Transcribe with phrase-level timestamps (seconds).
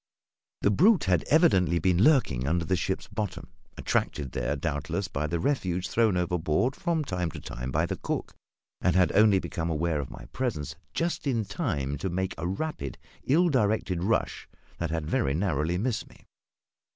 [0.63, 5.39] The brute had evidently been lurking under the ship's bottom attracted there, doubtless, by the
[5.39, 8.33] refuse thrown overboard from time to time by the cook
[8.81, 12.97] and had only become aware of my presence just in time to make a rapid,
[13.25, 14.47] ill directed rush
[14.79, 16.25] that had very narrowly missed me.